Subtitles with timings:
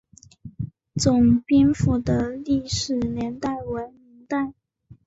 [0.95, 4.51] 总兵府的历史年代为明代。